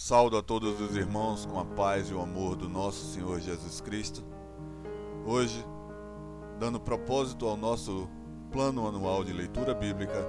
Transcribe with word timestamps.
Saldo 0.00 0.36
a 0.36 0.42
todos 0.42 0.80
os 0.80 0.96
irmãos 0.96 1.44
com 1.44 1.58
a 1.58 1.64
paz 1.64 2.08
e 2.08 2.14
o 2.14 2.22
amor 2.22 2.54
do 2.54 2.68
nosso 2.68 3.04
Senhor 3.12 3.40
Jesus 3.40 3.80
Cristo. 3.80 4.24
Hoje, 5.26 5.66
dando 6.56 6.78
propósito 6.78 7.48
ao 7.48 7.56
nosso 7.56 8.08
plano 8.52 8.86
anual 8.86 9.24
de 9.24 9.32
leitura 9.32 9.74
bíblica, 9.74 10.24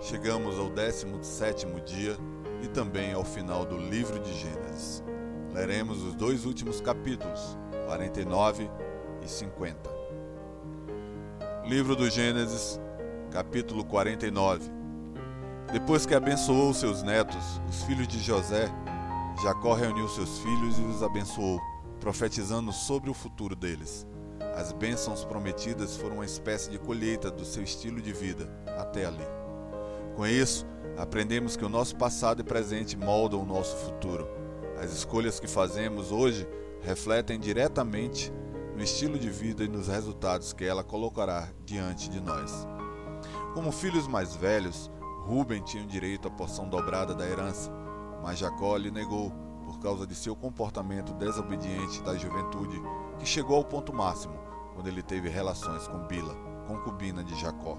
chegamos 0.00 0.56
ao 0.56 0.70
17º 0.70 1.82
dia 1.82 2.16
e 2.62 2.68
também 2.68 3.12
ao 3.12 3.24
final 3.24 3.64
do 3.64 3.76
livro 3.76 4.20
de 4.20 4.32
Gênesis. 4.32 5.02
Leremos 5.52 6.00
os 6.04 6.14
dois 6.14 6.44
últimos 6.46 6.80
capítulos, 6.80 7.58
49 7.86 8.70
e 9.20 9.28
50. 9.28 9.90
Livro 11.66 11.96
do 11.96 12.08
Gênesis, 12.08 12.80
capítulo 13.32 13.84
49. 13.84 14.70
Depois 15.72 16.06
que 16.06 16.14
abençoou 16.14 16.72
seus 16.72 17.02
netos, 17.02 17.60
os 17.68 17.82
filhos 17.82 18.06
de 18.06 18.20
José, 18.20 18.72
Jacó 19.42 19.74
reuniu 19.74 20.08
seus 20.08 20.38
filhos 20.40 20.78
e 20.78 20.82
os 20.82 21.00
abençoou, 21.00 21.60
profetizando 22.00 22.72
sobre 22.72 23.08
o 23.08 23.14
futuro 23.14 23.54
deles. 23.54 24.04
As 24.56 24.72
bênçãos 24.72 25.24
prometidas 25.24 25.96
foram 25.96 26.16
uma 26.16 26.24
espécie 26.24 26.68
de 26.70 26.78
colheita 26.78 27.30
do 27.30 27.44
seu 27.44 27.62
estilo 27.62 28.02
de 28.02 28.12
vida 28.12 28.50
até 28.76 29.04
ali. 29.04 29.24
Com 30.16 30.26
isso, 30.26 30.66
aprendemos 30.96 31.56
que 31.56 31.64
o 31.64 31.68
nosso 31.68 31.94
passado 31.94 32.40
e 32.40 32.44
presente 32.44 32.96
moldam 32.96 33.40
o 33.40 33.46
nosso 33.46 33.76
futuro. 33.76 34.28
As 34.82 34.92
escolhas 34.92 35.38
que 35.38 35.46
fazemos 35.46 36.10
hoje 36.10 36.44
refletem 36.82 37.38
diretamente 37.38 38.32
no 38.74 38.82
estilo 38.82 39.18
de 39.18 39.30
vida 39.30 39.62
e 39.62 39.68
nos 39.68 39.86
resultados 39.86 40.52
que 40.52 40.64
ela 40.64 40.82
colocará 40.82 41.48
diante 41.64 42.08
de 42.10 42.20
nós. 42.20 42.66
Como 43.54 43.70
filhos 43.70 44.08
mais 44.08 44.34
velhos, 44.34 44.90
Ruben 45.24 45.62
tinha 45.62 45.86
direito 45.86 46.26
à 46.26 46.30
porção 46.30 46.68
dobrada 46.68 47.14
da 47.14 47.28
herança, 47.28 47.70
mas 48.22 48.38
Jacó 48.38 48.76
lhe 48.76 48.90
negou 48.90 49.32
por 49.64 49.78
causa 49.80 50.06
de 50.06 50.14
seu 50.14 50.34
comportamento 50.34 51.12
desobediente 51.12 52.02
da 52.02 52.16
juventude, 52.16 52.80
que 53.18 53.26
chegou 53.26 53.56
ao 53.56 53.64
ponto 53.64 53.92
máximo 53.92 54.34
quando 54.74 54.86
ele 54.86 55.02
teve 55.02 55.28
relações 55.28 55.86
com 55.88 56.06
Bila, 56.06 56.34
concubina 56.66 57.22
de 57.22 57.34
Jacó. 57.38 57.76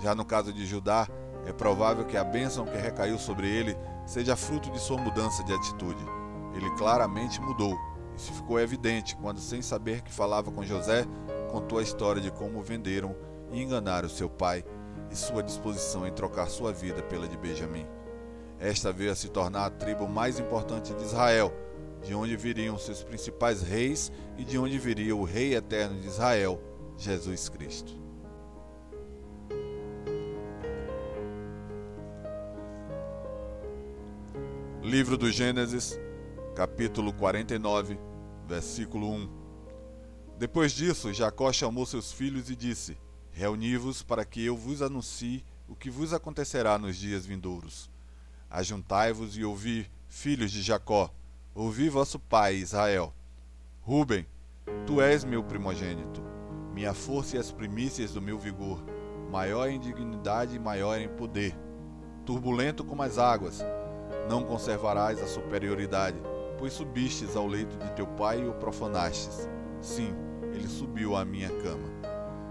Já 0.00 0.14
no 0.14 0.24
caso 0.24 0.52
de 0.52 0.64
Judá, 0.64 1.06
é 1.44 1.52
provável 1.52 2.04
que 2.04 2.16
a 2.16 2.24
bênção 2.24 2.64
que 2.64 2.76
recaiu 2.76 3.18
sobre 3.18 3.48
ele 3.48 3.76
seja 4.06 4.36
fruto 4.36 4.70
de 4.70 4.78
sua 4.78 4.98
mudança 4.98 5.42
de 5.44 5.52
atitude. 5.52 6.04
Ele 6.54 6.70
claramente 6.76 7.40
mudou. 7.40 7.76
Isso 8.16 8.32
ficou 8.32 8.60
evidente 8.60 9.16
quando, 9.16 9.40
sem 9.40 9.62
saber 9.62 10.02
que 10.02 10.12
falava 10.12 10.50
com 10.50 10.64
José, 10.64 11.04
contou 11.50 11.78
a 11.78 11.82
história 11.82 12.20
de 12.20 12.30
como 12.30 12.62
venderam 12.62 13.16
e 13.50 13.62
enganaram 13.62 14.08
seu 14.08 14.28
pai 14.28 14.64
e 15.10 15.16
sua 15.16 15.42
disposição 15.42 16.06
em 16.06 16.12
trocar 16.12 16.46
sua 16.46 16.72
vida 16.72 17.02
pela 17.02 17.26
de 17.26 17.36
Benjamim. 17.36 17.86
Esta 18.62 18.92
veio 18.92 19.10
a 19.10 19.16
se 19.16 19.28
tornar 19.28 19.66
a 19.66 19.70
tribo 19.70 20.06
mais 20.06 20.38
importante 20.38 20.94
de 20.94 21.02
Israel, 21.02 21.52
de 22.00 22.14
onde 22.14 22.36
viriam 22.36 22.78
seus 22.78 23.02
principais 23.02 23.60
reis 23.60 24.12
e 24.38 24.44
de 24.44 24.56
onde 24.56 24.78
viria 24.78 25.16
o 25.16 25.24
Rei 25.24 25.56
eterno 25.56 26.00
de 26.00 26.06
Israel, 26.06 26.62
Jesus 26.96 27.48
Cristo. 27.48 27.92
Livro 34.80 35.16
do 35.16 35.28
Gênesis, 35.28 35.98
capítulo 36.54 37.12
49, 37.12 37.98
versículo 38.46 39.10
1. 39.10 39.28
Depois 40.38 40.70
disso, 40.70 41.12
Jacó 41.12 41.52
chamou 41.52 41.84
seus 41.84 42.12
filhos 42.12 42.48
e 42.48 42.54
disse: 42.54 42.96
Reuni-vos 43.32 44.04
para 44.04 44.24
que 44.24 44.44
eu 44.44 44.56
vos 44.56 44.82
anuncie 44.82 45.44
o 45.66 45.74
que 45.74 45.90
vos 45.90 46.12
acontecerá 46.12 46.78
nos 46.78 46.96
dias 46.96 47.26
vindouros. 47.26 47.91
Ajuntai-vos 48.54 49.34
e 49.38 49.44
ouvi, 49.46 49.90
filhos 50.06 50.52
de 50.52 50.60
Jacó, 50.60 51.10
ouvi 51.54 51.88
vosso 51.88 52.18
pai 52.18 52.56
Israel. 52.56 53.10
Ruben, 53.80 54.26
tu 54.86 55.00
és 55.00 55.24
meu 55.24 55.42
primogênito, 55.42 56.22
minha 56.74 56.92
força 56.92 57.36
e 57.36 57.38
as 57.38 57.50
primícias 57.50 58.12
do 58.12 58.20
meu 58.20 58.38
vigor, 58.38 58.84
maior 59.30 59.70
em 59.70 59.80
dignidade 59.80 60.54
e 60.54 60.58
maior 60.58 61.00
em 61.00 61.08
poder. 61.08 61.56
Turbulento 62.26 62.84
como 62.84 63.02
as 63.02 63.16
águas, 63.16 63.64
não 64.28 64.44
conservarás 64.44 65.22
a 65.22 65.26
superioridade, 65.26 66.18
pois 66.58 66.74
subistes 66.74 67.34
ao 67.34 67.46
leito 67.46 67.74
de 67.78 67.90
teu 67.92 68.06
pai 68.06 68.42
e 68.42 68.46
o 68.46 68.52
profanastes. 68.52 69.48
Sim, 69.80 70.14
ele 70.52 70.68
subiu 70.68 71.16
à 71.16 71.24
minha 71.24 71.48
cama. 71.62 71.88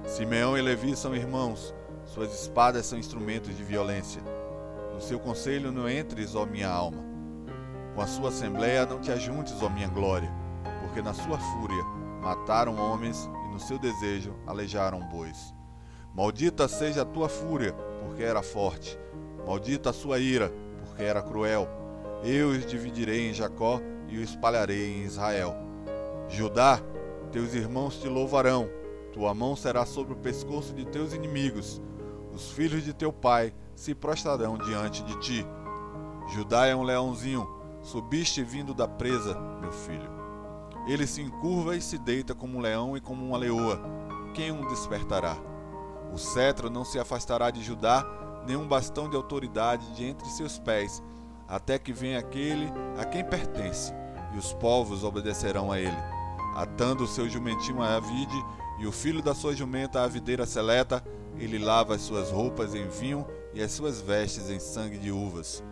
Simeão 0.08 0.58
e 0.58 0.64
Levi 0.64 0.96
são 0.96 1.16
irmãos, 1.16 1.76
suas 2.08 2.34
espadas 2.34 2.88
são 2.88 2.98
instrumentos 2.98 3.56
de 3.56 3.64
violência. 3.64 4.41
No 5.02 5.08
seu 5.08 5.20
conselho 5.20 5.72
não 5.72 5.90
entres, 5.90 6.36
ó 6.36 6.46
minha 6.46 6.70
alma. 6.70 7.04
Com 7.96 8.02
a 8.02 8.06
sua 8.06 8.30
assembleia 8.30 8.86
não 8.86 9.02
te 9.02 9.12
ajuntes, 9.12 9.60
ó 9.64 9.68
minha 9.68 9.88
glória, 9.88 10.32
porque 10.80 11.02
na 11.02 11.12
sua 11.12 11.40
fúria 11.40 11.84
mataram 12.22 12.76
homens 12.78 13.28
e 13.48 13.52
no 13.52 13.60
seu 13.60 13.80
desejo 13.80 14.36
alejaram 14.46 15.00
bois. 15.10 15.56
Maldita 16.14 16.68
seja 16.68 17.02
a 17.02 17.06
tua 17.06 17.28
fúria, 17.28 17.74
porque 18.06 18.22
era 18.22 18.44
forte. 18.44 18.96
Maldita 19.44 19.90
a 19.90 19.94
sua 19.94 20.20
ira, 20.20 20.54
porque 20.86 21.02
era 21.02 21.24
cruel. 21.24 21.68
Eu 22.24 22.50
os 22.50 22.64
dividirei 22.64 23.28
em 23.28 23.34
Jacó 23.34 23.82
e 24.08 24.20
os 24.20 24.30
espalharei 24.30 24.98
em 24.98 25.04
Israel. 25.04 25.56
Judá, 26.30 26.80
teus 27.32 27.56
irmãos 27.56 28.00
te 28.00 28.08
louvarão 28.08 28.70
tua 29.12 29.34
mão 29.34 29.56
será 29.56 29.84
sobre 29.84 30.14
o 30.14 30.18
pescoço 30.18 30.74
de 30.74 30.86
teus 30.86 31.12
inimigos. 31.12 31.82
Os 32.32 32.52
filhos 32.52 32.84
de 32.84 32.94
teu 32.94 33.12
pai 33.12 33.52
se 33.82 33.96
prostrarão 33.96 34.60
diante 34.60 35.02
de 35.02 35.20
ti. 35.22 35.48
Judá 36.36 36.68
é 36.68 36.76
um 36.76 36.84
leãozinho, 36.84 37.50
subiste 37.82 38.44
vindo 38.44 38.76
da 38.76 38.88
presa, 38.88 39.36
meu 39.60 39.72
filho. 39.72 40.08
Ele 40.86 41.08
se 41.08 41.20
encurva 41.20 41.76
e 41.76 41.82
se 41.82 41.98
deita 41.98 42.36
como 42.36 42.60
um 42.60 42.62
leão 42.62 42.96
e 42.96 43.02
como 43.02 43.26
uma 43.26 43.40
leoa. 43.40 43.82
Quem 44.36 44.52
o 44.52 44.68
despertará? 44.68 45.36
O 46.14 46.18
cetro 46.20 46.70
não 46.70 46.86
se 46.86 47.00
afastará 47.00 47.50
de 47.50 47.64
Judá, 47.64 48.06
nem 48.46 48.56
um 48.56 48.68
bastão 48.68 49.10
de 49.10 49.16
autoridade 49.16 49.96
de 49.96 50.06
entre 50.06 50.30
seus 50.30 50.60
pés, 50.60 51.02
até 51.48 51.80
que 51.80 51.92
venha 51.92 52.20
aquele 52.20 52.72
a 53.00 53.04
quem 53.04 53.26
pertence, 53.26 53.92
e 54.36 54.38
os 54.38 54.54
povos 54.54 55.04
obedecerão 55.04 55.72
a 55.72 55.80
ele. 55.80 55.98
Atando 56.56 57.06
o 57.06 57.08
seu 57.08 57.28
jumentinho 57.28 57.82
à 57.82 58.00
vide, 58.00 58.46
e 58.78 58.86
o 58.86 58.92
filho 58.92 59.24
da 59.24 59.34
sua 59.34 59.56
jumenta 59.56 60.04
a 60.04 60.08
videira 60.08 60.46
seleta, 60.46 61.04
ele 61.36 61.58
lava 61.58 61.96
as 61.96 62.02
suas 62.02 62.30
roupas 62.30 62.76
em 62.76 62.88
vinho 62.88 63.26
e 63.54 63.62
as 63.62 63.72
suas 63.72 64.02
vestes 64.02 64.50
em 64.50 64.60
sangue 64.60 64.98
de 64.98 65.12
uvas. 65.12 65.64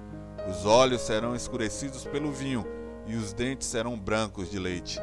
Os 0.49 0.65
olhos 0.65 1.01
serão 1.01 1.35
escurecidos 1.35 2.05
pelo 2.05 2.31
vinho, 2.31 2.65
e 3.07 3.15
os 3.15 3.33
dentes 3.33 3.67
serão 3.67 3.97
brancos 3.97 4.49
de 4.49 4.59
leite. 4.59 4.99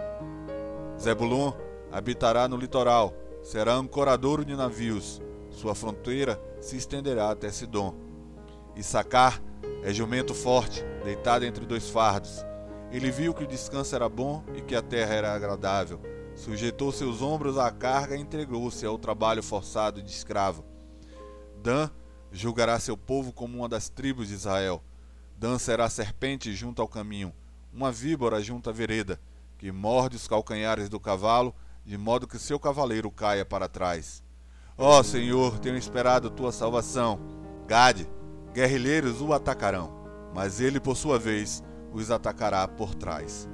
Zebulon 1.00 1.52
habitará 1.90 2.46
no 2.48 2.56
litoral, 2.56 3.14
será 3.42 3.74
ancoradouro 3.74 4.44
de 4.44 4.54
navios, 4.54 5.20
sua 5.50 5.74
fronteira 5.74 6.40
se 6.60 6.76
estenderá 6.76 7.30
até 7.30 7.50
Sidom. 7.50 7.94
Issacar 8.74 9.42
é 9.82 9.92
jumento 9.92 10.34
forte, 10.34 10.84
deitado 11.04 11.44
entre 11.44 11.64
dois 11.64 11.88
fardos. 11.88 12.44
Ele 12.92 13.10
viu 13.10 13.34
que 13.34 13.44
o 13.44 13.48
descanso 13.48 13.94
era 13.94 14.08
bom 14.08 14.44
e 14.54 14.60
que 14.60 14.74
a 14.74 14.82
terra 14.82 15.14
era 15.14 15.34
agradável 15.34 16.00
Sujeitou 16.36 16.92
seus 16.92 17.22
ombros 17.22 17.56
à 17.56 17.70
carga 17.70 18.14
e 18.14 18.20
entregou-se 18.20 18.84
ao 18.84 18.98
trabalho 18.98 19.42
forçado 19.42 20.02
de 20.02 20.10
escravo. 20.10 20.62
Dan 21.62 21.90
julgará 22.36 22.78
seu 22.78 22.96
povo 22.96 23.32
como 23.32 23.58
uma 23.58 23.68
das 23.68 23.88
tribos 23.88 24.28
de 24.28 24.34
Israel. 24.34 24.82
Dan 25.38 25.58
será 25.58 25.88
serpente 25.88 26.54
junto 26.54 26.80
ao 26.80 26.88
caminho, 26.88 27.32
uma 27.72 27.90
víbora 27.90 28.42
junto 28.42 28.70
à 28.70 28.72
vereda, 28.72 29.20
que 29.58 29.72
morde 29.72 30.16
os 30.16 30.28
calcanhares 30.28 30.88
do 30.88 31.00
cavalo, 31.00 31.54
de 31.84 31.96
modo 31.96 32.26
que 32.26 32.38
seu 32.38 32.58
cavaleiro 32.58 33.10
caia 33.10 33.44
para 33.44 33.68
trás. 33.68 34.22
Ó 34.76 34.98
oh, 34.98 35.02
Senhor, 35.02 35.58
tenho 35.58 35.76
esperado 35.76 36.30
tua 36.30 36.52
salvação. 36.52 37.18
Gade, 37.66 38.06
guerrilheiros 38.52 39.20
o 39.20 39.32
atacarão, 39.32 39.92
mas 40.34 40.60
ele, 40.60 40.78
por 40.78 40.96
sua 40.96 41.18
vez, 41.18 41.62
os 41.92 42.10
atacará 42.10 42.66
por 42.68 42.94
trás. 42.94 43.48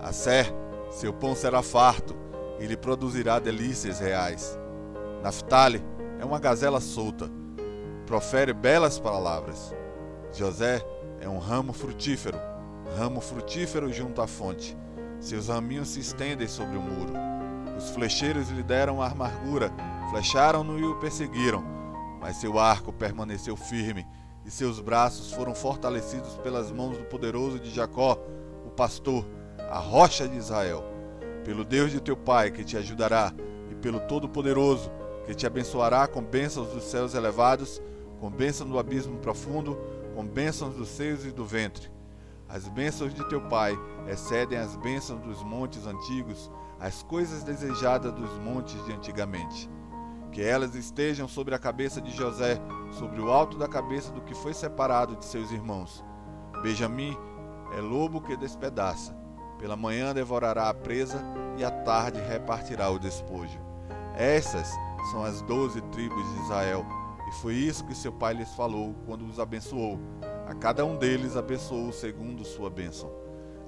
Asser, 0.00 0.46
seu 0.90 1.12
pão 1.12 1.34
será 1.34 1.62
farto, 1.62 2.16
e 2.58 2.66
lhe 2.66 2.76
produzirá 2.76 3.38
delícias 3.38 4.00
reais. 4.00 4.58
Naphtali 5.22 5.82
é 6.18 6.24
uma 6.24 6.38
gazela 6.38 6.80
solta, 6.80 7.30
profere 8.02 8.52
belas 8.52 8.98
palavras. 8.98 9.74
José 10.32 10.84
é 11.20 11.28
um 11.28 11.38
ramo 11.38 11.72
frutífero, 11.72 12.38
ramo 12.96 13.20
frutífero 13.20 13.92
junto 13.92 14.20
à 14.20 14.26
fonte. 14.26 14.76
Seus 15.20 15.48
raminhos 15.48 15.88
se 15.88 16.00
estendem 16.00 16.48
sobre 16.48 16.76
o 16.76 16.82
muro. 16.82 17.12
Os 17.76 17.90
flecheiros 17.90 18.48
lhe 18.50 18.62
deram 18.62 19.00
a 19.00 19.08
amargura, 19.08 19.70
flecharam-no 20.10 20.78
e 20.78 20.84
o 20.84 20.98
perseguiram, 20.98 21.64
mas 22.20 22.36
seu 22.36 22.58
arco 22.58 22.92
permaneceu 22.92 23.56
firme 23.56 24.06
e 24.44 24.50
seus 24.50 24.80
braços 24.80 25.32
foram 25.32 25.54
fortalecidos 25.54 26.36
pelas 26.38 26.70
mãos 26.70 26.98
do 26.98 27.04
poderoso 27.04 27.58
de 27.58 27.70
Jacó, 27.70 28.18
o 28.66 28.70
pastor, 28.70 29.24
a 29.70 29.78
rocha 29.78 30.28
de 30.28 30.36
Israel 30.36 30.92
pelo 31.44 31.64
Deus 31.64 31.90
de 31.90 32.00
teu 32.00 32.16
Pai 32.16 32.50
que 32.50 32.64
te 32.64 32.76
ajudará, 32.76 33.32
e 33.70 33.74
pelo 33.74 34.00
Todo-Poderoso 34.00 34.90
que 35.26 35.34
te 35.34 35.46
abençoará 35.46 36.06
com 36.06 36.22
bênçãos 36.22 36.68
dos 36.68 36.84
céus 36.84 37.14
elevados, 37.14 37.80
com 38.22 38.30
bênçãos 38.30 38.70
do 38.70 38.78
abismo 38.78 39.18
profundo, 39.18 39.76
com 40.14 40.24
bênçãos 40.24 40.76
dos 40.76 40.86
seios 40.86 41.26
e 41.26 41.32
do 41.32 41.44
ventre. 41.44 41.90
As 42.48 42.68
bênçãos 42.68 43.12
de 43.12 43.28
teu 43.28 43.40
pai 43.48 43.76
excedem 44.06 44.56
as 44.56 44.76
bênçãos 44.76 45.20
dos 45.22 45.42
montes 45.42 45.88
antigos, 45.88 46.48
as 46.78 47.02
coisas 47.02 47.42
desejadas 47.42 48.12
dos 48.12 48.30
montes 48.38 48.80
de 48.84 48.92
antigamente. 48.92 49.68
Que 50.30 50.40
elas 50.40 50.76
estejam 50.76 51.26
sobre 51.26 51.52
a 51.52 51.58
cabeça 51.58 52.00
de 52.00 52.12
José, 52.12 52.60
sobre 52.92 53.20
o 53.20 53.28
alto 53.28 53.58
da 53.58 53.66
cabeça 53.66 54.12
do 54.12 54.20
que 54.20 54.36
foi 54.36 54.54
separado 54.54 55.16
de 55.16 55.24
seus 55.24 55.50
irmãos. 55.50 56.04
Benjamim 56.62 57.18
é 57.76 57.80
lobo 57.80 58.20
que 58.20 58.36
despedaça. 58.36 59.16
Pela 59.58 59.74
manhã 59.74 60.14
devorará 60.14 60.68
a 60.68 60.74
presa 60.74 61.20
e 61.58 61.64
à 61.64 61.72
tarde 61.72 62.20
repartirá 62.20 62.88
o 62.88 63.00
despojo. 63.00 63.58
Essas 64.14 64.70
são 65.10 65.24
as 65.24 65.42
doze 65.42 65.80
tribos 65.90 66.24
de 66.34 66.42
Israel, 66.42 66.86
e 67.32 67.34
foi 67.34 67.54
isso 67.54 67.86
que 67.86 67.94
seu 67.94 68.12
pai 68.12 68.34
lhes 68.34 68.52
falou 68.52 68.94
quando 69.06 69.24
os 69.24 69.40
abençoou. 69.40 69.98
A 70.46 70.54
cada 70.54 70.84
um 70.84 70.98
deles 70.98 71.34
abençoou 71.34 71.90
segundo 71.90 72.44
sua 72.44 72.68
bênção. 72.68 73.10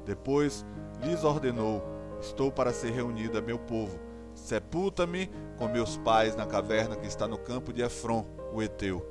Depois 0.05 0.67
lhes 1.03 1.25
ordenou: 1.25 1.83
Estou 2.21 2.53
para 2.53 2.75
ser 2.75 2.91
reunido 2.91 3.39
a 3.39 3.41
meu 3.41 3.59
povo. 3.59 3.99
Sepulta-me 4.35 5.31
com 5.57 5.67
meus 5.67 5.97
pais 5.97 6.37
na 6.37 6.45
caverna 6.45 6.95
que 6.95 7.07
está 7.07 7.27
no 7.27 7.39
campo 7.39 7.73
de 7.73 7.81
Efron, 7.81 8.27
o 8.53 8.63
Eteu, 8.63 9.03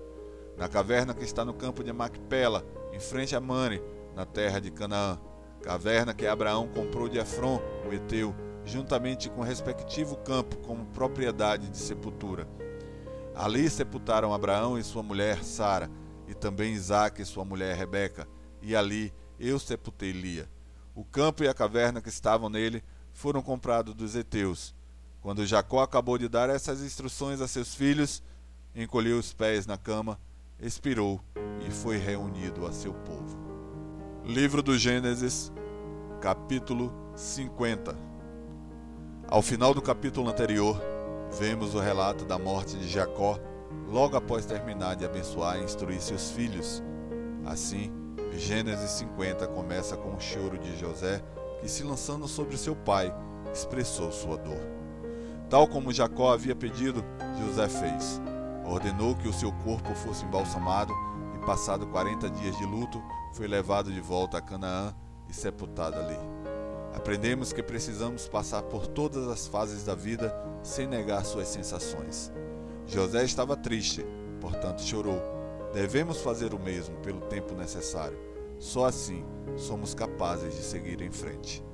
na 0.56 0.68
caverna 0.68 1.16
que 1.16 1.24
está 1.24 1.44
no 1.44 1.56
campo 1.56 1.84
de 1.84 1.92
Macpela, 1.92 2.64
em 2.94 3.00
frente 3.00 3.36
a 3.36 3.40
Mane, 3.40 3.82
na 4.16 4.24
terra 4.24 4.60
de 4.60 4.70
Canaã, 4.70 5.18
caverna 5.64 6.14
que 6.14 6.28
Abraão 6.28 6.68
comprou 6.68 7.10
de 7.10 7.18
Efron, 7.18 7.60
o 7.90 7.94
Eteu, 7.94 8.36
juntamente 8.66 9.32
com 9.32 9.42
o 9.42 9.46
respectivo 9.46 10.16
campo 10.18 10.58
como 10.58 10.86
propriedade 10.88 11.70
de 11.70 11.78
sepultura. 11.78 12.48
Ali 13.36 13.70
sepultaram 13.70 14.34
Abraão 14.34 14.78
e 14.78 14.84
sua 14.84 15.02
mulher 15.02 15.44
Sara, 15.44 15.90
e 16.28 16.34
também 16.34 16.74
Isaque 16.74 17.22
e 17.22 17.26
sua 17.26 17.44
mulher 17.44 17.76
Rebeca, 17.76 18.28
e 18.62 18.76
ali 18.76 19.14
eu 19.40 19.60
sepultei 19.60 20.12
Lia. 20.12 20.50
O 20.96 21.04
campo 21.04 21.44
e 21.44 21.48
a 21.48 21.54
caverna 21.54 22.02
que 22.02 22.10
estavam 22.10 22.50
nele 22.50 22.84
foram 23.12 23.42
comprados 23.42 23.96
dos 23.96 24.16
heteus. 24.16 24.76
Quando 25.22 25.46
Jacó 25.46 25.82
acabou 25.82 26.18
de 26.18 26.28
dar 26.28 26.50
essas 26.50 26.84
instruções 26.84 27.42
a 27.42 27.48
seus 27.48 27.74
filhos, 27.74 28.22
encolheu 28.76 29.18
os 29.18 29.34
pés 29.34 29.66
na 29.66 29.78
cama, 29.78 30.20
expirou 30.60 31.20
e 31.66 31.72
foi 31.72 31.98
reunido 31.98 32.66
a 32.66 32.72
seu 32.72 32.94
povo. 32.94 33.38
Livro 34.26 34.62
do 34.62 34.78
Gênesis, 34.78 35.52
capítulo 36.22 36.94
50. 37.16 37.96
Ao 39.28 39.42
final 39.42 39.74
do 39.74 39.82
capítulo 39.82 40.30
anterior, 40.30 40.82
vemos 41.40 41.74
o 41.74 41.80
relato 41.80 42.26
da 42.26 42.38
morte 42.38 42.78
de 42.78 42.88
Jacó, 42.88 43.40
logo 43.88 44.16
após 44.16 44.46
terminar 44.46 44.96
de 44.96 45.06
abençoar 45.06 45.60
e 45.60 45.64
instruir 45.64 46.02
seus 46.02 46.32
filhos. 46.32 46.84
Assim, 47.46 47.92
Gênesis 48.38 48.92
50 48.92 49.48
começa 49.48 49.96
com 49.96 50.16
o 50.16 50.20
choro 50.20 50.58
de 50.58 50.78
José, 50.78 51.22
que 51.62 51.70
se 51.70 51.84
lançando 51.84 52.28
sobre 52.28 52.58
seu 52.58 52.76
pai, 52.76 53.14
expressou 53.54 54.12
sua 54.12 54.38
dor. 54.38 54.62
Tal 55.50 55.68
como 55.68 55.94
Jacó 55.94 56.34
havia 56.34 56.56
pedido, 56.56 57.04
José 57.40 57.68
fez. 57.68 58.22
Ordenou 58.66 59.16
que 59.16 59.28
o 59.28 59.34
seu 59.34 59.52
corpo 59.52 59.94
fosse 59.94 60.26
embalsamado 60.26 60.94
e, 61.36 61.46
passado 61.46 61.88
quarenta 61.88 62.30
dias 62.30 62.58
de 62.58 62.66
luto, 62.66 63.02
foi 63.34 63.48
levado 63.48 63.92
de 63.92 64.02
volta 64.02 64.38
a 64.38 64.42
Canaã 64.42 64.94
e 65.30 65.34
sepultado 65.34 66.00
ali. 66.00 66.43
Aprendemos 66.94 67.52
que 67.52 67.64
precisamos 67.64 68.28
passar 68.28 68.64
por 68.64 68.88
todas 68.88 69.28
as 69.28 69.48
fases 69.48 69.84
da 69.84 69.96
vida 69.96 70.34
sem 70.62 70.88
negar 70.88 71.26
suas 71.26 71.48
sensações. 71.48 72.32
José 72.86 73.24
estava 73.24 73.58
triste, 73.58 74.06
portanto 74.40 74.82
chorou. 74.82 75.20
Devemos 75.74 76.22
fazer 76.22 76.54
o 76.54 76.60
mesmo 76.60 76.96
pelo 76.98 77.22
tempo 77.22 77.56
necessário. 77.56 78.18
Só 78.60 78.86
assim 78.86 79.26
somos 79.58 79.94
capazes 79.94 80.56
de 80.56 80.62
seguir 80.62 81.02
em 81.02 81.12
frente. 81.12 81.66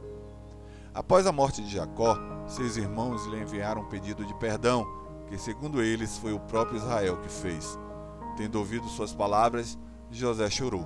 Após 0.94 1.28
a 1.28 1.32
morte 1.32 1.62
de 1.62 1.76
Jacó, 1.76 2.18
seus 2.48 2.78
irmãos 2.78 3.26
lhe 3.28 3.42
enviaram 3.42 3.82
um 3.82 3.90
pedido 3.90 4.26
de 4.26 4.34
perdão, 4.36 4.88
que, 5.28 5.38
segundo 5.38 5.82
eles, 5.84 6.18
foi 6.18 6.34
o 6.34 6.40
próprio 6.40 6.78
Israel 6.78 7.18
que 7.18 7.30
fez. 7.30 7.78
Tendo 8.38 8.58
ouvido 8.58 8.88
suas 8.88 9.14
palavras, 9.14 9.78
José 10.10 10.50
chorou. 10.50 10.86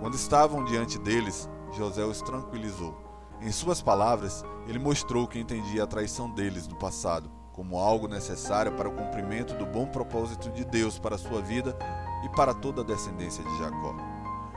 Quando 0.00 0.14
estavam 0.14 0.64
diante 0.64 0.98
deles, 0.98 1.48
José 1.76 2.04
os 2.04 2.20
tranquilizou. 2.20 3.07
Em 3.40 3.52
suas 3.52 3.80
palavras, 3.80 4.44
ele 4.66 4.78
mostrou 4.78 5.26
que 5.26 5.38
entendia 5.38 5.84
a 5.84 5.86
traição 5.86 6.30
deles 6.30 6.66
no 6.66 6.76
passado 6.76 7.30
como 7.58 7.76
algo 7.76 8.06
necessário 8.06 8.70
para 8.70 8.88
o 8.88 8.92
cumprimento 8.92 9.52
do 9.54 9.66
bom 9.66 9.84
propósito 9.84 10.48
de 10.50 10.64
Deus 10.64 10.96
para 10.96 11.18
sua 11.18 11.42
vida 11.42 11.76
e 12.24 12.28
para 12.28 12.54
toda 12.54 12.82
a 12.82 12.84
descendência 12.84 13.42
de 13.42 13.58
Jacó. 13.58 13.96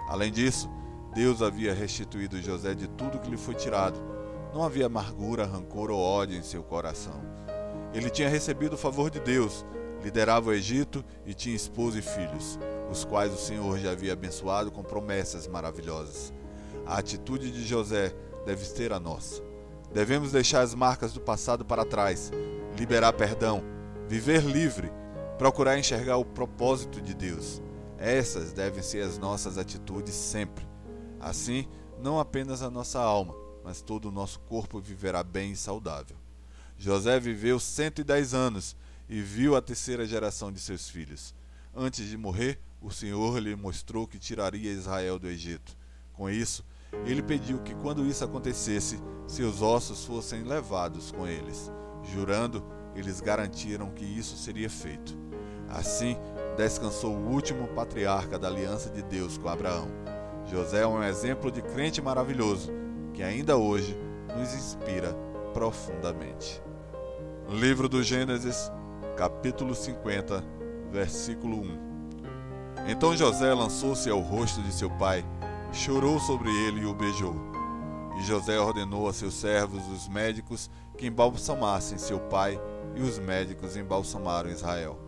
Além 0.08 0.32
disso, 0.32 0.70
Deus 1.12 1.42
havia 1.42 1.74
restituído 1.74 2.40
José 2.40 2.76
de 2.76 2.88
tudo 2.88 3.18
que 3.18 3.32
lhe 3.32 3.38
foi 3.38 3.56
tirado. 3.56 4.00
Não 4.54 4.64
havia 4.64 4.86
amargura, 4.86 5.48
rancor 5.48 5.90
ou 5.90 6.00
ódio 6.00 6.38
em 6.38 6.44
seu 6.44 6.62
coração. 6.62 7.20
Ele 7.92 8.08
tinha 8.08 8.30
recebido 8.30 8.74
o 8.74 8.78
favor 8.78 9.10
de 9.10 9.20
Deus, 9.20 9.66
liderava 10.04 10.52
o 10.52 10.54
Egito 10.54 11.04
e 11.26 11.34
tinha 11.34 11.56
esposa 11.56 11.98
e 11.98 12.04
filhos, 12.04 12.60
os 12.92 13.04
quais 13.04 13.34
o 13.34 13.38
Senhor 13.38 13.80
já 13.80 13.94
havia 13.94 14.14
abençoado 14.14 14.72
com 14.72 14.84
promessas 14.84 15.48
maravilhosas. 15.48 16.32
A 16.86 17.00
atitude 17.00 17.50
de 17.50 17.66
José 17.66 18.14
deve 18.46 18.66
ser 18.66 18.92
a 18.94 19.00
nossa. 19.00 19.42
Devemos 19.94 20.32
deixar 20.32 20.62
as 20.62 20.74
marcas 20.74 21.14
do 21.14 21.20
passado 21.20 21.66
para 21.66 21.86
trás, 21.86 22.32
liberar 22.78 23.14
perdão, 23.14 23.64
viver 24.08 24.44
livre, 24.44 24.92
procurar 25.38 25.78
enxergar 25.78 26.18
o 26.18 26.26
propósito 26.26 27.02
de 27.02 27.14
Deus. 27.14 27.62
Essas 27.98 28.54
devem 28.54 28.82
ser 28.82 29.02
as 29.02 29.18
nossas 29.18 29.58
atitudes 29.58 30.16
sempre. 30.16 30.66
Assim, 31.20 31.68
não 32.02 32.20
apenas 32.20 32.62
a 32.62 32.70
nossa 32.70 33.00
alma, 33.00 33.36
mas 33.64 33.82
todo 33.82 34.06
o 34.10 34.12
nosso 34.12 34.40
corpo 34.40 34.80
viverá 34.80 35.24
bem 35.24 35.52
e 35.52 35.56
saudável. 35.56 36.18
José 36.78 37.20
viveu 37.20 37.60
110 37.60 38.34
anos 38.34 38.76
e 39.08 39.22
viu 39.22 39.56
a 39.56 39.62
terceira 39.62 40.06
geração 40.06 40.52
de 40.52 40.60
seus 40.60 40.90
filhos. 40.90 41.36
Antes 41.76 42.10
de 42.10 42.18
morrer, 42.18 42.60
o 42.82 42.90
Senhor 42.90 43.38
lhe 43.38 43.56
mostrou 43.56 44.08
que 44.08 44.18
tiraria 44.18 44.72
Israel 44.72 45.20
do 45.20 45.28
Egito. 45.28 45.78
Com 46.14 46.30
isso, 46.30 46.66
ele 47.06 47.22
pediu 47.22 47.60
que, 47.60 47.74
quando 47.76 48.06
isso 48.06 48.24
acontecesse, 48.24 49.02
seus 49.28 49.62
ossos 49.62 50.06
fossem 50.06 50.44
levados 50.44 51.12
com 51.12 51.28
eles. 51.28 51.72
Jurando, 52.04 52.64
eles 52.96 53.22
garantiram 53.22 53.90
que 53.90 54.06
isso 54.06 54.36
seria 54.36 54.70
feito. 54.70 55.18
Assim, 55.70 56.18
descansou 56.58 57.16
o 57.16 57.30
último 57.30 57.68
patriarca 57.70 58.38
da 58.38 58.48
aliança 58.48 58.90
de 58.90 59.02
Deus 59.02 59.38
com 59.38 59.48
Abraão. 59.48 59.88
José 60.46 60.82
é 60.82 60.88
um 60.88 61.02
exemplo 61.02 61.50
de 61.52 61.62
crente 61.62 62.02
maravilhoso 62.02 62.72
que 63.14 63.24
ainda 63.24 63.58
hoje 63.58 63.98
nos 64.38 64.54
inspira 64.54 65.14
profundamente. 65.54 66.62
Livro 67.50 67.88
do 67.88 68.04
Gênesis, 68.04 68.72
capítulo 69.18 69.76
50, 69.76 70.44
versículo 70.92 71.62
1. 71.62 71.92
Então 72.88 73.16
José 73.16 73.54
lançou-se 73.54 74.10
ao 74.10 74.20
rosto 74.20 74.62
de 74.62 74.74
seu 74.74 74.90
pai 74.90 75.24
chorou 75.72 76.20
sobre 76.20 76.50
ele 76.50 76.82
e 76.82 76.86
o 76.86 76.94
beijou. 76.94 77.36
E 78.18 78.24
José 78.24 78.60
ordenou 78.60 79.08
a 79.08 79.14
seus 79.14 79.34
servos, 79.34 79.88
os 79.88 80.08
médicos, 80.08 80.70
que 80.98 81.08
embalsamassem 81.08 81.98
seu 81.98 82.20
pai, 82.20 82.62
e 82.96 83.02
os 83.02 83.18
médicos 83.18 83.78
embalsamaram 83.78 84.50
Israel. 84.50 85.00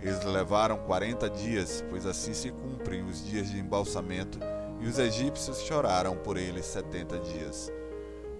Eles 0.00 0.24
levaram 0.24 0.78
quarenta 0.78 1.30
dias, 1.30 1.84
pois 1.88 2.04
assim 2.04 2.34
se 2.34 2.50
cumprem 2.50 3.04
os 3.04 3.24
dias 3.24 3.48
de 3.48 3.58
embalsamento, 3.58 4.38
e 4.80 4.86
os 4.86 4.98
egípcios 4.98 5.60
choraram 5.60 6.16
por 6.16 6.36
eles 6.36 6.66
setenta 6.66 7.18
dias. 7.20 7.70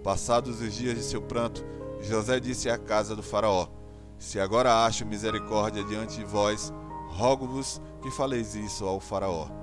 Passados 0.03 0.59
os 0.59 0.73
dias 0.73 0.95
de 0.95 1.03
seu 1.03 1.21
pranto, 1.21 1.63
José 2.01 2.41
disse 2.41 2.69
à 2.69 2.77
casa 2.77 3.15
do 3.15 3.23
Faraó: 3.23 3.69
Se 4.17 4.37
agora 4.37 4.83
acho 4.85 5.05
misericórdia 5.05 5.85
diante 5.85 6.17
de 6.17 6.25
vós, 6.25 6.73
rogo-vos 7.11 7.81
que 8.01 8.11
faleis 8.11 8.53
isso 8.53 8.85
ao 8.85 8.99
Faraó 8.99 9.62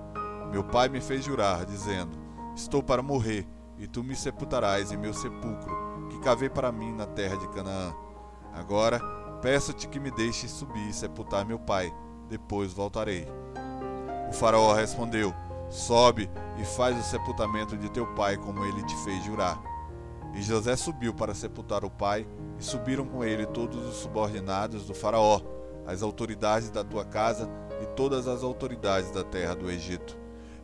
meu 0.50 0.64
pai 0.64 0.88
me 0.88 1.00
fez 1.00 1.25
jurar, 1.25 1.64
dizendo: 1.64 2.19
Estou 2.57 2.83
para 2.83 3.02
morrer, 3.02 3.47
e 3.78 3.87
tu 3.87 4.02
me 4.02 4.16
sepultarás 4.16 4.90
em 4.90 4.97
meu 4.97 5.14
sepulcro, 5.14 6.09
que 6.11 6.19
cavei 6.21 6.50
para 6.50 6.73
mim 6.73 6.92
na 6.92 7.07
terra 7.07 7.37
de 7.37 7.49
Canaã. 7.49 7.95
Agora, 8.52 8.99
peço-te 9.40 9.87
que 9.87 10.00
me 10.00 10.11
deixes 10.11 10.50
subir 10.50 10.88
e 10.88 10.92
sepultar 10.92 11.45
meu 11.45 11.59
pai, 11.59 11.95
depois 12.28 12.73
voltarei. 12.73 13.28
O 14.28 14.33
faraó 14.33 14.75
respondeu: 14.75 15.33
Sobe 15.71 16.28
e 16.61 16.64
faz 16.64 16.99
o 16.99 17.09
sepultamento 17.09 17.76
de 17.76 17.88
teu 17.88 18.07
pai, 18.14 18.37
como 18.37 18.64
ele 18.64 18.83
te 18.83 18.97
fez 19.04 19.25
jurar. 19.25 19.62
E 20.35 20.42
José 20.42 20.75
subiu 20.75 21.14
para 21.14 21.35
sepultar 21.35 21.85
o 21.85 21.90
pai, 21.90 22.26
e 22.59 22.62
subiram 22.62 23.07
com 23.07 23.25
ele 23.25 23.47
todos 23.47 23.85
os 23.88 23.97
subordinados 23.97 24.85
do 24.85 24.95
faraó, 24.95 25.40
as 25.87 26.02
autoridades 26.02 26.71
da 26.71 26.83
tua 26.83 27.04
casa 27.04 27.49
e 27.80 27.87
todas 27.95 28.26
as 28.26 28.42
autoridades 28.42 29.12
da 29.12 29.25
terra 29.25 29.54
do 29.54 29.71
Egito 29.71 30.19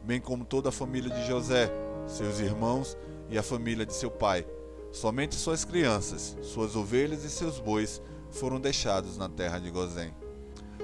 bem 0.07 0.21
como 0.21 0.45
toda 0.45 0.69
a 0.69 0.73
família 0.73 1.11
de 1.11 1.27
José, 1.27 1.69
seus 2.07 2.39
irmãos 2.39 2.97
e 3.29 3.37
a 3.37 3.43
família 3.43 3.85
de 3.85 3.93
seu 3.93 4.09
pai. 4.09 4.47
Somente 4.93 5.35
suas 5.35 5.65
crianças, 5.65 6.37
suas 6.43 6.77
ovelhas 6.77 7.25
e 7.25 7.29
seus 7.29 7.59
bois 7.59 8.01
foram 8.31 8.61
deixados 8.61 9.19
na 9.19 9.29
terra 9.29 9.59
de 9.59 9.69
Gozém. 9.69 10.15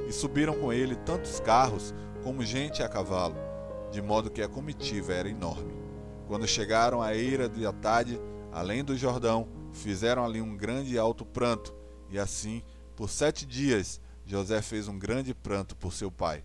E 0.08 0.12
subiram 0.12 0.58
com 0.58 0.72
ele 0.72 0.96
tantos 0.96 1.38
carros 1.38 1.94
como 2.24 2.44
gente 2.44 2.82
a 2.82 2.88
cavalo, 2.88 3.36
de 3.92 4.02
modo 4.02 4.28
que 4.28 4.42
a 4.42 4.48
comitiva 4.48 5.12
era 5.12 5.28
enorme. 5.28 5.72
Quando 6.26 6.46
chegaram 6.48 7.00
à 7.00 7.14
eira 7.14 7.48
de 7.48 7.64
Atade, 7.64 8.20
além 8.50 8.82
do 8.82 8.96
Jordão, 8.96 9.46
fizeram 9.72 10.24
ali 10.24 10.40
um 10.40 10.56
grande 10.56 10.94
e 10.94 10.98
alto 10.98 11.24
pranto, 11.24 11.72
e 12.10 12.18
assim, 12.18 12.60
por 12.96 13.08
sete 13.08 13.46
dias, 13.46 14.00
José 14.26 14.60
fez 14.60 14.88
um 14.88 14.98
grande 14.98 15.32
pranto 15.32 15.76
por 15.76 15.92
seu 15.92 16.10
pai. 16.10 16.42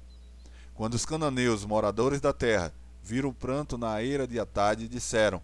Quando 0.78 0.94
os 0.94 1.08
cananeus, 1.08 1.66
moradores 1.66 2.22
da 2.22 2.32
terra, 2.32 2.72
viram 3.02 3.30
o 3.30 3.34
pranto 3.34 3.80
na 3.80 4.00
eira 4.04 4.28
de 4.28 4.40
Atade, 4.40 4.88
disseram: 4.88 5.42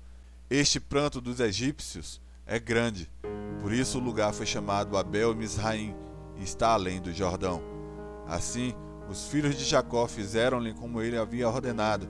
Este 0.47 0.79
pranto 0.79 1.19
dos 1.19 1.39
egípcios 1.39 2.21
é 2.45 2.59
grande. 2.59 3.09
Por 3.59 3.73
isso 3.73 3.97
o 3.97 4.01
lugar 4.01 4.31
foi 4.31 4.45
chamado 4.45 4.95
Abel 4.95 5.33
Misraim, 5.33 5.95
e 6.37 6.43
está 6.43 6.73
além 6.73 7.01
do 7.01 7.11
Jordão. 7.11 7.63
Assim, 8.27 8.75
os 9.09 9.25
filhos 9.25 9.57
de 9.57 9.65
Jacó 9.65 10.07
fizeram-lhe 10.07 10.71
como 10.71 11.01
ele 11.01 11.17
havia 11.17 11.49
ordenado. 11.49 12.07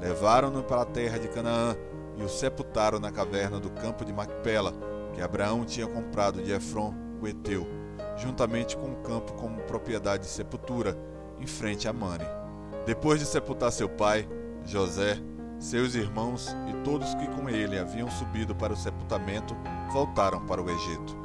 Levaram-no 0.00 0.62
para 0.62 0.80
a 0.80 0.86
terra 0.86 1.18
de 1.18 1.28
Canaã 1.28 1.76
e 2.16 2.22
o 2.22 2.28
sepultaram 2.28 2.98
na 2.98 3.12
caverna 3.12 3.60
do 3.60 3.68
campo 3.68 4.02
de 4.02 4.14
Macpela, 4.14 4.72
que 5.12 5.20
Abraão 5.20 5.66
tinha 5.66 5.86
comprado 5.86 6.42
de 6.42 6.52
Efron, 6.52 6.94
o 7.20 7.28
Eteu, 7.28 7.68
juntamente 8.16 8.78
com 8.78 8.92
o 8.92 9.02
campo 9.02 9.34
como 9.34 9.60
propriedade 9.64 10.22
de 10.22 10.30
sepultura, 10.30 10.96
em 11.38 11.46
frente 11.46 11.86
a 11.86 11.92
Mane. 11.92 12.41
Depois 12.84 13.20
de 13.20 13.26
sepultar 13.26 13.70
seu 13.70 13.88
pai, 13.88 14.28
José, 14.64 15.16
seus 15.58 15.94
irmãos 15.94 16.48
e 16.68 16.82
todos 16.82 17.14
que 17.14 17.28
com 17.28 17.48
ele 17.48 17.78
haviam 17.78 18.10
subido 18.10 18.56
para 18.56 18.72
o 18.72 18.76
sepultamento 18.76 19.56
voltaram 19.92 20.44
para 20.44 20.60
o 20.60 20.68
Egito. 20.68 21.16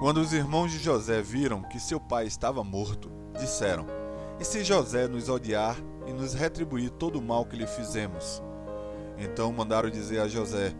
Quando 0.00 0.18
os 0.18 0.32
irmãos 0.32 0.72
de 0.72 0.78
José 0.78 1.22
viram 1.22 1.62
que 1.62 1.78
seu 1.78 2.00
pai 2.00 2.26
estava 2.26 2.64
morto, 2.64 3.10
disseram: 3.38 3.86
E 4.40 4.44
se 4.44 4.64
José 4.64 5.06
nos 5.06 5.28
odiar 5.28 5.76
e 6.06 6.12
nos 6.12 6.34
retribuir 6.34 6.90
todo 6.90 7.20
o 7.20 7.22
mal 7.22 7.44
que 7.44 7.56
lhe 7.56 7.66
fizemos? 7.66 8.42
Então 9.16 9.52
mandaram 9.52 9.90
dizer 9.90 10.18
a 10.18 10.26
José: 10.26 10.74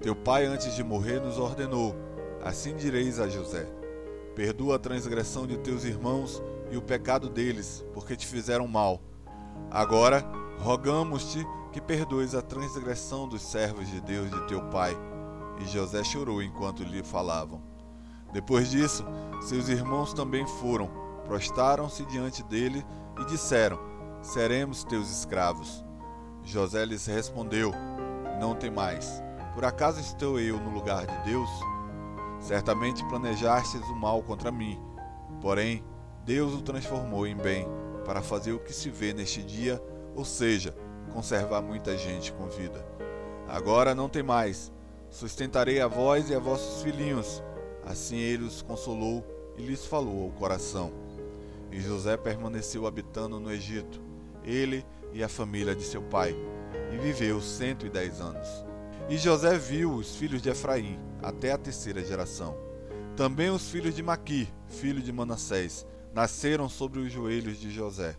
Teu 0.00 0.14
pai 0.14 0.46
antes 0.46 0.76
de 0.76 0.84
morrer 0.84 1.20
nos 1.20 1.36
ordenou: 1.36 1.96
Assim 2.44 2.76
direis 2.76 3.18
a 3.18 3.28
José: 3.28 3.66
Perdoa 4.36 4.76
a 4.76 4.78
transgressão 4.78 5.48
de 5.48 5.58
teus 5.58 5.82
irmãos 5.82 6.40
e 6.70 6.76
o 6.76 6.82
pecado 6.82 7.28
deles, 7.28 7.84
porque 7.92 8.14
te 8.14 8.24
fizeram 8.24 8.68
mal. 8.68 9.00
Agora, 9.70 10.24
rogamos-te 10.58 11.46
que 11.72 11.80
perdoes 11.80 12.34
a 12.34 12.42
transgressão 12.42 13.28
dos 13.28 13.42
servos 13.42 13.88
de 13.88 14.00
Deus 14.00 14.30
de 14.30 14.46
teu 14.46 14.62
pai. 14.68 14.96
E 15.60 15.66
José 15.66 16.02
chorou 16.04 16.42
enquanto 16.42 16.82
lhe 16.82 17.02
falavam. 17.02 17.60
Depois 18.32 18.70
disso, 18.70 19.04
seus 19.40 19.68
irmãos 19.68 20.12
também 20.12 20.46
foram, 20.46 20.90
prostaram-se 21.24 22.04
diante 22.06 22.42
dele 22.42 22.84
e 23.18 23.24
disseram: 23.26 23.78
Seremos 24.22 24.84
teus 24.84 25.10
escravos. 25.10 25.84
José 26.42 26.84
lhes 26.84 27.06
respondeu: 27.06 27.72
Não 28.40 28.54
temais. 28.54 29.22
Por 29.54 29.64
acaso 29.64 30.00
estou 30.00 30.38
eu 30.38 30.58
no 30.60 30.70
lugar 30.70 31.06
de 31.06 31.30
Deus? 31.30 31.50
Certamente 32.40 33.04
planejastes 33.06 33.82
o 33.88 33.96
mal 33.96 34.22
contra 34.22 34.52
mim. 34.52 34.80
Porém, 35.40 35.84
Deus 36.24 36.54
o 36.54 36.62
transformou 36.62 37.26
em 37.26 37.36
bem, 37.36 37.66
para 38.08 38.22
fazer 38.22 38.52
o 38.52 38.58
que 38.58 38.72
se 38.72 38.88
vê 38.88 39.12
neste 39.12 39.42
dia, 39.42 39.82
ou 40.16 40.24
seja, 40.24 40.74
conservar 41.12 41.60
muita 41.60 41.94
gente 41.94 42.32
com 42.32 42.48
vida. 42.48 42.82
Agora 43.46 43.94
não 43.94 44.08
tem 44.08 44.22
mais. 44.22 44.72
Sustentarei 45.10 45.78
a 45.78 45.86
vós 45.86 46.30
e 46.30 46.34
a 46.34 46.38
vossos 46.38 46.82
filhinhos. 46.82 47.42
Assim 47.84 48.16
ele 48.16 48.44
os 48.44 48.62
consolou 48.62 49.22
e 49.58 49.62
lhes 49.62 49.84
falou 49.84 50.24
ao 50.24 50.30
coração. 50.30 50.90
E 51.70 51.78
José 51.82 52.16
permaneceu 52.16 52.86
habitando 52.86 53.38
no 53.38 53.52
Egito, 53.52 54.00
ele 54.42 54.86
e 55.12 55.22
a 55.22 55.28
família 55.28 55.76
de 55.76 55.82
seu 55.82 56.00
pai, 56.00 56.34
e 56.90 56.96
viveu 56.96 57.42
cento 57.42 57.84
e 57.84 57.90
dez 57.90 58.22
anos. 58.22 58.48
E 59.10 59.18
José 59.18 59.58
viu 59.58 59.92
os 59.92 60.16
filhos 60.16 60.40
de 60.40 60.48
Efraim 60.48 60.98
até 61.22 61.52
a 61.52 61.58
terceira 61.58 62.02
geração. 62.02 62.56
Também 63.14 63.50
os 63.50 63.68
filhos 63.68 63.94
de 63.94 64.02
Maqui, 64.02 64.48
filho 64.66 65.02
de 65.02 65.12
Manassés, 65.12 65.86
nasceram 66.14 66.68
sobre 66.68 67.00
os 67.00 67.12
joelhos 67.12 67.58
de 67.58 67.70
José. 67.70 68.16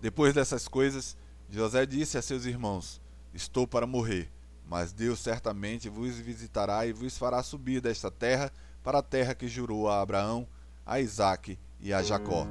Depois 0.00 0.34
dessas 0.34 0.66
coisas, 0.66 1.16
José 1.48 1.84
disse 1.84 2.16
a 2.16 2.22
seus 2.22 2.44
irmãos: 2.44 3.00
Estou 3.34 3.66
para 3.66 3.86
morrer, 3.86 4.30
mas 4.66 4.92
Deus 4.92 5.18
certamente 5.18 5.88
vos 5.88 6.16
visitará 6.16 6.86
e 6.86 6.92
vos 6.92 7.18
fará 7.18 7.42
subir 7.42 7.80
desta 7.80 8.10
terra 8.10 8.52
para 8.82 8.98
a 8.98 9.02
terra 9.02 9.34
que 9.34 9.48
jurou 9.48 9.88
a 9.88 10.00
Abraão, 10.00 10.46
a 10.86 11.00
Isaque 11.00 11.58
e 11.80 11.92
a 11.92 12.02
Jacó. 12.02 12.46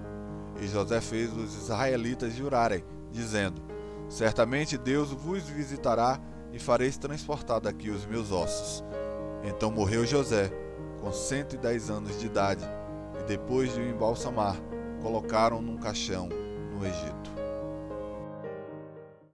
E 0.61 0.67
José 0.67 0.99
fez 0.99 1.31
os 1.31 1.55
israelitas 1.55 2.33
jurarem, 2.35 2.83
dizendo: 3.11 3.61
Certamente 4.09 4.77
Deus 4.77 5.11
vos 5.11 5.43
visitará 5.43 6.19
e 6.51 6.59
fareis 6.59 6.97
transportar 6.97 7.61
daqui 7.61 7.89
os 7.89 8.05
meus 8.05 8.31
ossos. 8.31 8.83
Então 9.43 9.71
morreu 9.71 10.05
José, 10.05 10.51
com 10.99 11.11
cento 11.11 11.55
e 11.55 11.57
dez 11.57 11.89
anos 11.89 12.19
de 12.19 12.25
idade, 12.25 12.65
e 13.19 13.23
depois 13.23 13.73
de 13.73 13.79
o 13.79 13.89
embalsamar, 13.89 14.57
colocaram 15.01 15.61
num 15.61 15.77
caixão 15.77 16.29
no 16.29 16.85
Egito. 16.85 17.38